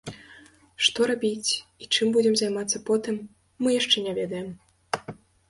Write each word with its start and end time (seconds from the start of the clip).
Што 0.85 0.99
рабіць 1.11 1.51
і 1.83 1.89
чым 1.93 2.07
будзем 2.15 2.39
займацца 2.41 2.77
потым, 2.89 3.21
мы 3.67 3.77
яшчэ 3.79 3.97
не 4.09 4.17
ведаем. 4.21 4.49